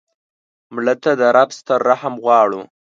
[0.73, 2.61] مړه ته د رب ستر رحم غواړو